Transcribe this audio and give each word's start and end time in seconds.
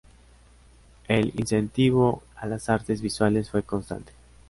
El 1.07 1.31
incentivo 1.39 2.23
a 2.35 2.47
las 2.47 2.69
artes 2.71 3.03
visuales 3.03 3.51
fue 3.51 3.61
constante. 3.61 4.11